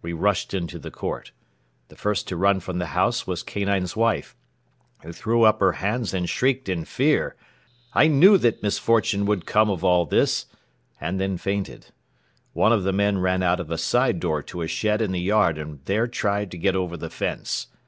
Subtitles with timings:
[0.00, 1.32] We rushed into the court.
[1.88, 4.36] The first to run from the house was Kanine's wife,
[5.02, 7.34] who threw up her hands and shrieked in fear:
[7.92, 10.46] 'I knew that misfortune would come of all this!'
[11.00, 11.86] and then fainted.
[12.52, 15.18] One of the men ran out of a side door to a shed in the
[15.18, 17.66] yard and there tried to get over the fence.